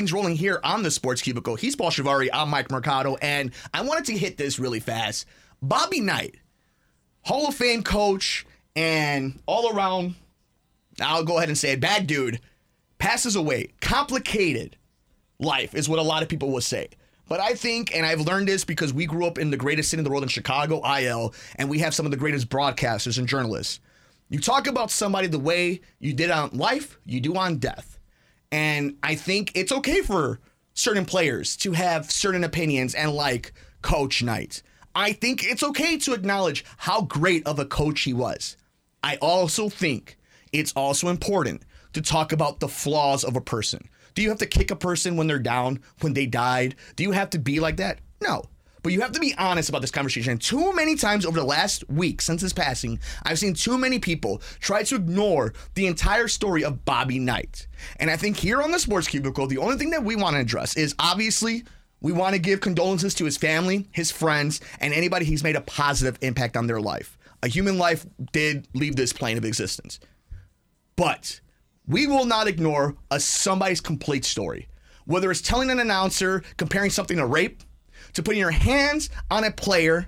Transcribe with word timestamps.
things 0.00 0.14
rolling 0.14 0.34
here 0.34 0.58
on 0.64 0.82
the 0.82 0.90
Sports 0.90 1.20
Cubicle. 1.20 1.56
He's 1.56 1.76
Paul 1.76 1.90
Chivari. 1.90 2.30
I'm 2.32 2.48
Mike 2.48 2.70
Mercado, 2.70 3.16
and 3.20 3.50
I 3.74 3.82
wanted 3.82 4.06
to 4.06 4.16
hit 4.16 4.38
this 4.38 4.58
really 4.58 4.80
fast. 4.80 5.26
Bobby 5.60 6.00
Knight, 6.00 6.36
Hall 7.20 7.46
of 7.46 7.54
Fame 7.54 7.82
coach, 7.82 8.46
and 8.74 9.38
all 9.44 9.76
around, 9.76 10.14
I'll 11.02 11.22
go 11.22 11.36
ahead 11.36 11.50
and 11.50 11.58
say 11.58 11.72
it, 11.72 11.80
bad 11.80 12.06
dude, 12.06 12.40
passes 12.96 13.36
away. 13.36 13.74
Complicated 13.82 14.78
life 15.38 15.74
is 15.74 15.86
what 15.86 15.98
a 15.98 16.02
lot 16.02 16.22
of 16.22 16.30
people 16.30 16.50
will 16.50 16.62
say. 16.62 16.88
But 17.28 17.40
I 17.40 17.52
think, 17.52 17.94
and 17.94 18.06
I've 18.06 18.22
learned 18.22 18.48
this 18.48 18.64
because 18.64 18.94
we 18.94 19.04
grew 19.04 19.26
up 19.26 19.36
in 19.36 19.50
the 19.50 19.58
greatest 19.58 19.90
city 19.90 20.00
in 20.00 20.04
the 20.04 20.10
world 20.10 20.22
in 20.22 20.30
Chicago, 20.30 20.80
IL, 20.96 21.34
and 21.56 21.68
we 21.68 21.80
have 21.80 21.94
some 21.94 22.06
of 22.06 22.10
the 22.10 22.16
greatest 22.16 22.48
broadcasters 22.48 23.18
and 23.18 23.28
journalists. 23.28 23.80
You 24.30 24.40
talk 24.40 24.66
about 24.66 24.90
somebody 24.90 25.26
the 25.26 25.38
way 25.38 25.82
you 25.98 26.14
did 26.14 26.30
on 26.30 26.56
life, 26.56 26.98
you 27.04 27.20
do 27.20 27.36
on 27.36 27.58
death. 27.58 27.99
And 28.52 28.96
I 29.02 29.14
think 29.14 29.52
it's 29.54 29.72
okay 29.72 30.00
for 30.02 30.40
certain 30.74 31.04
players 31.04 31.56
to 31.58 31.72
have 31.72 32.10
certain 32.10 32.44
opinions 32.44 32.94
and 32.94 33.12
like 33.12 33.52
Coach 33.82 34.22
Knight. 34.22 34.62
I 34.94 35.12
think 35.12 35.44
it's 35.44 35.62
okay 35.62 35.96
to 35.98 36.14
acknowledge 36.14 36.64
how 36.76 37.02
great 37.02 37.46
of 37.46 37.58
a 37.58 37.64
coach 37.64 38.02
he 38.02 38.12
was. 38.12 38.56
I 39.02 39.16
also 39.16 39.68
think 39.68 40.16
it's 40.52 40.72
also 40.72 41.08
important 41.08 41.62
to 41.92 42.02
talk 42.02 42.32
about 42.32 42.60
the 42.60 42.68
flaws 42.68 43.24
of 43.24 43.36
a 43.36 43.40
person. 43.40 43.88
Do 44.14 44.22
you 44.22 44.28
have 44.28 44.38
to 44.38 44.46
kick 44.46 44.70
a 44.70 44.76
person 44.76 45.16
when 45.16 45.26
they're 45.26 45.38
down, 45.38 45.80
when 46.00 46.14
they 46.14 46.26
died? 46.26 46.74
Do 46.96 47.04
you 47.04 47.12
have 47.12 47.30
to 47.30 47.38
be 47.38 47.60
like 47.60 47.76
that? 47.76 48.00
No. 48.20 48.44
But 48.82 48.92
you 48.92 49.00
have 49.00 49.12
to 49.12 49.20
be 49.20 49.34
honest 49.36 49.68
about 49.68 49.82
this 49.82 49.90
conversation. 49.90 50.38
Too 50.38 50.74
many 50.74 50.96
times 50.96 51.26
over 51.26 51.38
the 51.38 51.44
last 51.44 51.88
week 51.88 52.22
since 52.22 52.40
his 52.40 52.52
passing, 52.52 52.98
I've 53.22 53.38
seen 53.38 53.54
too 53.54 53.76
many 53.76 53.98
people 53.98 54.40
try 54.60 54.82
to 54.84 54.96
ignore 54.96 55.52
the 55.74 55.86
entire 55.86 56.28
story 56.28 56.64
of 56.64 56.84
Bobby 56.84 57.18
Knight. 57.18 57.66
And 57.96 58.10
I 58.10 58.16
think 58.16 58.36
here 58.36 58.62
on 58.62 58.70
the 58.70 58.78
Sports 58.78 59.08
Cubicle, 59.08 59.46
the 59.46 59.58
only 59.58 59.76
thing 59.76 59.90
that 59.90 60.04
we 60.04 60.16
want 60.16 60.34
to 60.34 60.40
address 60.40 60.76
is 60.76 60.94
obviously 60.98 61.64
we 62.00 62.12
want 62.12 62.34
to 62.34 62.40
give 62.40 62.60
condolences 62.60 63.14
to 63.14 63.24
his 63.24 63.36
family, 63.36 63.88
his 63.92 64.10
friends, 64.10 64.60
and 64.80 64.94
anybody 64.94 65.26
he's 65.26 65.44
made 65.44 65.56
a 65.56 65.60
positive 65.60 66.18
impact 66.22 66.56
on 66.56 66.66
their 66.66 66.80
life. 66.80 67.18
A 67.42 67.48
human 67.48 67.78
life 67.78 68.06
did 68.32 68.68
leave 68.74 68.96
this 68.96 69.12
plane 69.12 69.36
of 69.36 69.44
existence. 69.44 70.00
But 70.96 71.40
we 71.86 72.06
will 72.06 72.24
not 72.24 72.46
ignore 72.46 72.96
a 73.10 73.20
somebody's 73.20 73.80
complete 73.80 74.24
story. 74.24 74.68
Whether 75.06 75.30
it's 75.30 75.40
telling 75.40 75.70
an 75.70 75.80
announcer, 75.80 76.42
comparing 76.56 76.90
something 76.90 77.16
to 77.16 77.26
rape, 77.26 77.62
to 78.14 78.22
putting 78.22 78.40
your 78.40 78.50
hands 78.50 79.10
on 79.30 79.44
a 79.44 79.50
player, 79.50 80.06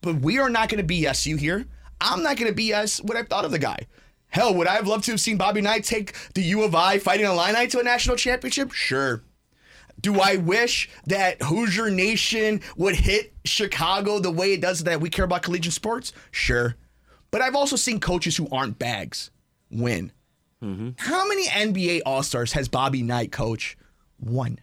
but 0.00 0.16
we 0.16 0.38
are 0.38 0.50
not 0.50 0.68
going 0.68 0.86
to 0.86 0.94
BS 0.94 1.26
you 1.26 1.36
here. 1.36 1.66
I'm 2.00 2.22
not 2.22 2.36
going 2.36 2.52
to 2.52 2.60
BS 2.60 3.04
what 3.04 3.16
I've 3.16 3.28
thought 3.28 3.44
of 3.44 3.50
the 3.50 3.58
guy. 3.58 3.86
Hell, 4.28 4.54
would 4.54 4.66
I 4.66 4.74
have 4.74 4.86
loved 4.86 5.04
to 5.04 5.10
have 5.10 5.20
seen 5.20 5.36
Bobby 5.36 5.60
Knight 5.60 5.84
take 5.84 6.14
the 6.34 6.42
U 6.42 6.62
of 6.62 6.74
I 6.74 6.98
fighting 6.98 7.26
Illini 7.26 7.66
to 7.68 7.80
a 7.80 7.82
national 7.82 8.16
championship? 8.16 8.72
Sure. 8.72 9.22
Do 10.00 10.20
I 10.20 10.36
wish 10.36 10.88
that 11.06 11.40
Hoosier 11.42 11.90
Nation 11.90 12.60
would 12.76 12.96
hit 12.96 13.34
Chicago 13.44 14.18
the 14.18 14.30
way 14.30 14.54
it 14.54 14.60
does 14.60 14.84
that 14.84 15.00
we 15.00 15.10
care 15.10 15.24
about 15.24 15.42
collegiate 15.42 15.74
sports? 15.74 16.12
Sure. 16.30 16.76
But 17.30 17.42
I've 17.42 17.54
also 17.54 17.76
seen 17.76 18.00
coaches 18.00 18.36
who 18.36 18.48
aren't 18.50 18.78
bags 18.78 19.30
win. 19.70 20.12
Mm-hmm. 20.62 20.90
How 20.96 21.28
many 21.28 21.46
NBA 21.46 22.00
All 22.06 22.22
Stars 22.22 22.52
has 22.52 22.68
Bobby 22.68 23.02
Knight 23.02 23.32
coach? 23.32 23.76
One. 24.18 24.58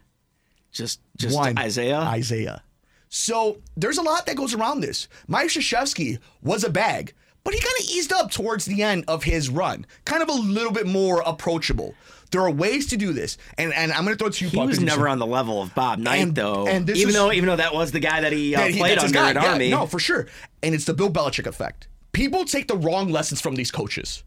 Just 0.72 1.00
just 1.18 1.36
One. 1.36 1.58
Isiah. 1.58 2.12
Isiah. 2.18 2.64
So 3.10 3.58
there's 3.76 3.98
a 3.98 4.04
lot 4.04 4.26
that 4.28 4.36
goes 4.36 4.54
around 4.54 4.82
this. 4.82 5.08
Mike 5.28 5.48
Krzyzewski 5.50 6.20
was 6.44 6.64
a 6.64 6.70
bag, 6.70 7.14
but 7.44 7.54
he 7.54 7.60
kind 7.60 7.74
of 7.80 7.86
eased 7.86 8.14
up 8.14 8.32
towards 8.32 8.66
the 8.66 8.84
end 8.84 9.04
of 9.08 9.24
his 9.24 9.50
run, 9.50 9.86
kind 10.06 10.22
of 10.22 10.30
a 10.30 10.34
little 10.34 10.72
bit 10.72 10.86
more 10.88 11.22
approachable. 11.26 11.96
There 12.32 12.42
are 12.42 12.52
ways 12.52 12.86
to 12.88 12.98
do 12.98 13.12
this, 13.12 13.40
and 13.58 13.74
and 13.74 13.92
I'm 13.92 14.04
going 14.06 14.16
to 14.16 14.20
throw 14.20 14.28
it 14.28 14.34
to 14.34 14.46
you. 14.46 14.52
he 14.52 14.58
Buck, 14.58 14.68
was 14.68 14.80
never 14.80 15.08
on 15.08 15.18
the 15.18 15.26
level 15.26 15.64
of 15.64 15.74
Bob 15.74 15.98
Knight, 15.98 16.22
And- 16.22 16.36
though. 16.36 16.68
and 16.68 16.86
this 16.86 16.98
even 17.00 17.10
is- 17.10 17.16
though 17.16 17.32
even 17.32 17.48
though 17.50 17.56
that 17.56 17.74
was 17.74 17.92
the 17.92 18.00
guy 18.00 18.22
that 18.22 18.32
he, 18.32 18.56
uh, 18.56 18.60
that 18.60 18.72
he- 18.72 18.78
played 18.80 19.00
under 19.00 19.12
guy. 19.12 19.30
at 19.32 19.36
Yeah, 19.36 19.52
Army. 19.54 19.70
No, 19.72 19.88
for 19.88 19.98
sure. 20.00 20.28
And 20.62 20.76
it's 20.76 20.86
the 20.86 20.94
Bill 20.94 21.10
Belichick 21.10 21.48
effect. 21.48 21.88
People 22.12 22.46
take 22.46 22.68
the 22.68 22.78
wrong 22.78 23.10
lessons 23.10 23.42
from 23.42 23.56
these 23.56 23.72
coaches. 23.72 24.24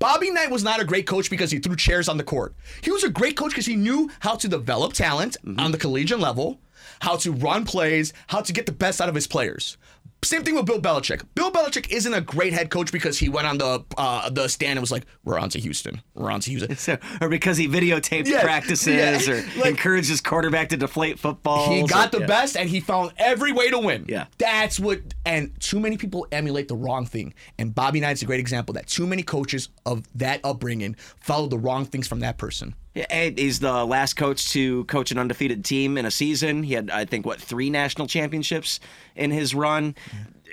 Bobby 0.00 0.30
Knight 0.32 0.50
was 0.50 0.64
not 0.64 0.80
a 0.80 0.84
great 0.84 1.06
coach 1.06 1.30
because 1.30 1.50
he 1.52 1.58
threw 1.58 1.76
chairs 1.76 2.08
on 2.08 2.16
the 2.16 2.24
court. 2.24 2.54
He 2.82 2.90
was 2.90 3.04
a 3.04 3.08
great 3.08 3.36
coach 3.36 3.50
because 3.52 3.66
he 3.66 3.76
knew 3.76 4.10
how 4.20 4.34
to 4.34 4.48
develop 4.48 4.92
talent 4.92 5.36
Mm-hmm. 5.46 5.60
on 5.60 5.70
the 5.70 5.78
collegiate 5.78 6.18
level, 6.18 6.58
how 7.00 7.16
to 7.16 7.32
run 7.32 7.64
plays, 7.64 8.12
how 8.28 8.40
to 8.40 8.52
get 8.52 8.66
the 8.66 8.72
best 8.72 9.00
out 9.00 9.08
of 9.08 9.14
his 9.14 9.26
players. 9.26 9.76
Same 10.24 10.42
thing 10.42 10.54
with 10.56 10.64
Bill 10.66 10.80
Belichick. 10.80 11.22
Bill 11.34 11.52
Belichick 11.52 11.90
isn't 11.90 12.12
a 12.12 12.22
great 12.22 12.52
head 12.52 12.70
coach 12.70 12.90
because 12.90 13.18
he 13.18 13.28
went 13.28 13.46
on 13.46 13.58
the 13.58 13.84
uh, 13.98 14.28
the 14.30 14.48
stand 14.48 14.72
and 14.72 14.80
was 14.80 14.90
like, 14.90 15.04
"We're 15.24 15.38
on 15.38 15.50
to 15.50 15.60
Houston. 15.60 16.00
We're 16.14 16.30
on 16.30 16.40
to 16.40 16.50
Houston." 16.50 16.74
So- 16.76 16.96
or 17.20 17.28
because 17.28 17.58
he 17.58 17.68
videotaped 17.68 18.26
Yeah, 18.26 18.42
practices 18.42 19.28
yeah. 19.28 19.34
or 19.34 19.44
Like- 19.60 19.70
encouraged 19.72 20.08
his 20.08 20.20
quarterback 20.22 20.70
to 20.70 20.76
deflate 20.78 21.18
footballs. 21.20 21.68
He 21.68 21.82
got 21.86 22.08
or- 22.14 22.18
the 22.18 22.20
yeah. 22.22 22.26
best 22.26 22.56
and 22.56 22.68
he 22.68 22.80
found 22.80 23.12
every 23.18 23.52
way 23.52 23.70
to 23.70 23.78
win. 23.78 24.06
Yeah. 24.08 24.26
That's 24.38 24.80
what, 24.80 25.00
and 25.26 25.50
too 25.60 25.80
many 25.80 25.96
people 25.98 26.26
emulate 26.30 26.68
the 26.68 26.76
wrong 26.76 27.04
thing. 27.04 27.34
And 27.58 27.74
Bobby 27.74 28.00
Knight 28.00 28.12
is 28.12 28.22
a 28.22 28.26
great 28.26 28.40
example 28.40 28.72
that 28.74 28.86
too 28.86 29.06
many 29.06 29.24
coaches 29.24 29.68
of 29.84 30.04
that 30.14 30.40
upbringing 30.44 30.94
follow 31.20 31.48
the 31.48 31.58
wrong 31.58 31.84
things 31.84 32.06
from 32.06 32.20
that 32.20 32.38
person. 32.38 32.74
Yeah, 32.94 33.30
He's 33.36 33.58
the 33.58 33.84
last 33.84 34.14
coach 34.14 34.50
to 34.52 34.84
coach 34.84 35.10
an 35.10 35.18
undefeated 35.18 35.64
team 35.64 35.98
in 35.98 36.06
a 36.06 36.10
season. 36.10 36.62
He 36.62 36.74
had, 36.74 36.90
I 36.90 37.04
think, 37.04 37.26
what 37.26 37.40
three 37.40 37.68
national 37.68 38.06
championships 38.06 38.80
in 39.16 39.32
his 39.32 39.54
run. 39.54 39.96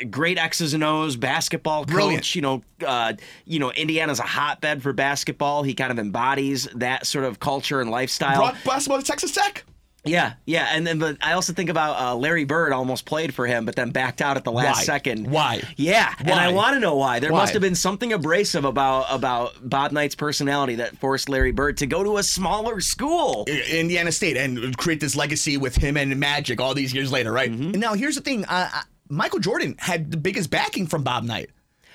Great 0.09 0.39
X's 0.39 0.73
and 0.73 0.83
O's 0.83 1.15
basketball 1.15 1.85
coach. 1.85 1.93
Brilliant. 1.93 2.35
You 2.35 2.41
know, 2.41 2.63
uh, 2.85 3.13
you 3.45 3.59
know, 3.59 3.71
Indiana's 3.71 4.19
a 4.19 4.23
hotbed 4.23 4.81
for 4.81 4.91
basketball. 4.91 5.61
He 5.61 5.75
kind 5.75 5.91
of 5.91 5.99
embodies 5.99 6.67
that 6.75 7.05
sort 7.05 7.25
of 7.25 7.39
culture 7.39 7.79
and 7.79 7.91
lifestyle. 7.91 8.37
Brought 8.37 8.63
basketball 8.65 8.99
to 8.99 9.05
Texas 9.05 9.31
Tech. 9.31 9.63
Yeah, 10.05 10.33
yeah, 10.45 10.67
and 10.71 10.85
then 10.85 10.99
but 10.99 11.17
I 11.21 11.33
also 11.33 11.53
think 11.53 11.69
about 11.69 11.97
uh, 11.97 12.15
Larry 12.15 12.43
Bird 12.43 12.73
almost 12.73 13.05
played 13.05 13.33
for 13.33 13.47
him, 13.47 13.65
but 13.65 13.77
then 13.77 13.91
backed 13.91 14.21
out 14.21 14.35
at 14.35 14.43
the 14.43 14.51
last 14.51 14.79
Why? 14.79 14.83
second. 14.83 15.31
Why? 15.31 15.61
Yeah, 15.77 16.13
and 16.19 16.31
I 16.31 16.51
want 16.51 16.73
to 16.73 16.81
know 16.81 16.95
why. 16.95 17.19
There 17.19 17.31
Why? 17.31 17.39
must 17.39 17.53
have 17.53 17.61
been 17.61 17.75
something 17.75 18.11
abrasive 18.11 18.65
about 18.65 19.05
about 19.09 19.53
Bob 19.61 19.93
Knight's 19.93 20.15
personality 20.15 20.75
that 20.75 20.97
forced 20.97 21.29
Larry 21.29 21.53
Bird 21.53 21.77
to 21.77 21.87
go 21.87 22.03
to 22.03 22.17
a 22.17 22.23
smaller 22.23 22.81
school. 22.81 23.45
Indiana 23.71 24.11
State 24.11 24.35
and 24.35 24.77
create 24.77 24.99
this 24.99 25.15
legacy 25.15 25.55
with 25.55 25.75
him 25.75 25.95
and 25.95 26.19
Magic 26.19 26.59
all 26.59 26.73
these 26.73 26.93
years 26.93 27.09
later, 27.09 27.31
right? 27.31 27.49
Mm-hmm. 27.51 27.71
And 27.71 27.79
now 27.79 27.93
here's 27.93 28.15
the 28.15 28.21
thing: 28.21 28.43
uh, 28.45 28.69
uh, 28.73 28.81
Michael 29.07 29.39
Jordan 29.39 29.75
had 29.79 30.11
the 30.11 30.17
biggest 30.17 30.49
backing 30.49 30.85
from 30.85 31.03
Bob 31.03 31.23
Knight. 31.23 31.49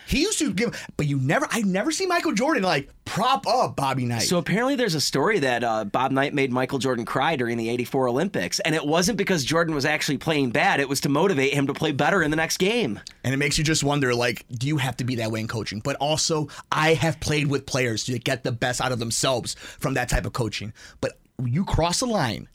He 0.08 0.22
used 0.22 0.38
to 0.38 0.54
give, 0.54 0.88
but 0.96 1.06
you 1.06 1.18
never, 1.18 1.46
I 1.50 1.60
never 1.60 1.92
see 1.92 2.06
Michael 2.06 2.32
Jordan 2.32 2.62
like 2.62 2.88
prop 3.18 3.46
up 3.46 3.76
Bobby 3.76 4.04
Knight. 4.04 4.22
So 4.22 4.38
apparently, 4.38 4.76
there's 4.76 4.94
a 4.94 5.00
story 5.00 5.40
that 5.40 5.64
uh, 5.64 5.84
Bob 5.84 6.12
Knight 6.12 6.34
made 6.34 6.52
Michael 6.52 6.78
Jordan 6.78 7.04
cry 7.04 7.36
during 7.36 7.56
the 7.56 7.68
'84 7.68 8.08
Olympics, 8.08 8.60
and 8.60 8.74
it 8.74 8.84
wasn't 8.84 9.18
because 9.18 9.44
Jordan 9.44 9.74
was 9.74 9.84
actually 9.84 10.18
playing 10.18 10.50
bad; 10.50 10.80
it 10.80 10.88
was 10.88 11.00
to 11.02 11.08
motivate 11.08 11.52
him 11.52 11.66
to 11.66 11.74
play 11.74 11.92
better 11.92 12.22
in 12.22 12.30
the 12.30 12.36
next 12.36 12.58
game. 12.58 13.00
And 13.24 13.34
it 13.34 13.36
makes 13.36 13.58
you 13.58 13.64
just 13.64 13.82
wonder, 13.82 14.14
like, 14.14 14.44
do 14.50 14.66
you 14.66 14.76
have 14.76 14.96
to 14.98 15.04
be 15.04 15.16
that 15.16 15.30
way 15.30 15.40
in 15.40 15.48
coaching? 15.48 15.80
But 15.80 15.96
also, 15.96 16.48
I 16.70 16.94
have 16.94 17.20
played 17.20 17.48
with 17.48 17.66
players 17.66 18.04
to 18.04 18.18
get 18.18 18.44
the 18.44 18.52
best 18.52 18.80
out 18.80 18.92
of 18.92 18.98
themselves 18.98 19.54
from 19.54 19.94
that 19.94 20.08
type 20.08 20.24
of 20.24 20.32
coaching. 20.32 20.72
But 21.00 21.18
you 21.44 21.64
cross 21.64 22.00
a 22.00 22.06
line 22.06 22.48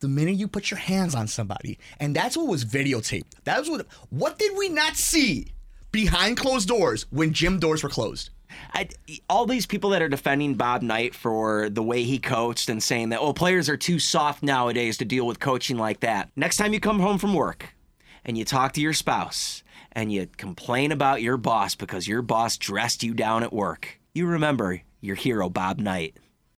the 0.00 0.08
minute 0.08 0.36
you 0.36 0.48
put 0.48 0.70
your 0.70 0.78
hands 0.78 1.14
on 1.14 1.26
somebody, 1.26 1.78
and 2.00 2.14
that's 2.14 2.36
what 2.36 2.46
was 2.46 2.64
videotaped. 2.64 3.32
That 3.44 3.58
was 3.58 3.70
what. 3.70 3.86
What 4.10 4.38
did 4.38 4.56
we 4.56 4.68
not 4.68 4.96
see 4.96 5.52
behind 5.92 6.36
closed 6.36 6.68
doors 6.68 7.06
when 7.10 7.32
gym 7.32 7.58
doors 7.58 7.82
were 7.82 7.88
closed? 7.88 8.30
I, 8.72 8.88
all 9.28 9.46
these 9.46 9.66
people 9.66 9.90
that 9.90 10.02
are 10.02 10.08
defending 10.08 10.54
Bob 10.54 10.82
Knight 10.82 11.14
for 11.14 11.68
the 11.70 11.82
way 11.82 12.04
he 12.04 12.18
coached 12.18 12.68
and 12.68 12.82
saying 12.82 13.10
that, 13.10 13.20
oh, 13.20 13.32
players 13.32 13.68
are 13.68 13.76
too 13.76 13.98
soft 13.98 14.42
nowadays 14.42 14.96
to 14.98 15.04
deal 15.04 15.26
with 15.26 15.40
coaching 15.40 15.76
like 15.76 16.00
that. 16.00 16.30
Next 16.36 16.56
time 16.56 16.72
you 16.72 16.80
come 16.80 17.00
home 17.00 17.18
from 17.18 17.34
work 17.34 17.74
and 18.24 18.36
you 18.36 18.44
talk 18.44 18.72
to 18.74 18.80
your 18.80 18.92
spouse 18.92 19.62
and 19.92 20.12
you 20.12 20.28
complain 20.36 20.92
about 20.92 21.22
your 21.22 21.36
boss 21.36 21.74
because 21.74 22.06
your 22.06 22.22
boss 22.22 22.56
dressed 22.56 23.02
you 23.02 23.14
down 23.14 23.42
at 23.42 23.52
work, 23.52 24.00
you 24.14 24.26
remember 24.26 24.82
your 25.00 25.16
hero, 25.16 25.48
Bob 25.48 25.78
Knight. 25.78 26.16